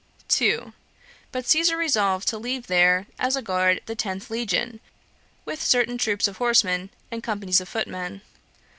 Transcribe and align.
But 1.31 1.45
Caesar 1.45 1.77
resolved 1.77 2.27
to 2.29 2.39
leave 2.39 2.65
there, 2.65 3.05
as 3.19 3.35
a 3.35 3.41
guard, 3.43 3.81
the 3.85 3.93
tenth 3.93 4.31
legion, 4.31 4.79
with 5.45 5.61
certain 5.61 5.99
troops 5.99 6.27
of 6.27 6.37
horsemen, 6.37 6.89
and 7.11 7.21
companies 7.21 7.61
of 7.61 7.69
footmen. 7.69 8.23